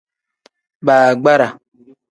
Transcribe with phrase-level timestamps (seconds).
[0.85, 1.47] Baagbara.